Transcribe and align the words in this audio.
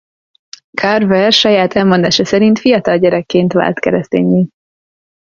Carver 0.75 1.33
saját 1.33 1.73
elmondása 1.73 2.25
szerint 2.25 2.59
fiatal 2.59 2.97
gyerekként 2.97 3.53
vált 3.53 3.79
kereszténnyé. 3.79 4.47